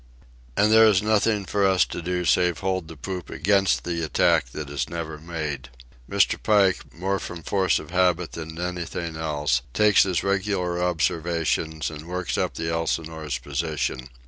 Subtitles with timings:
[0.57, 4.49] And there is nothing for us to do save hold the poop against the attack
[4.49, 5.69] that is never made.
[6.09, 6.41] Mr.
[6.41, 12.35] Pike, more from force of habit than anything else, takes his regular observations and works
[12.35, 14.09] up the Elsinore's position.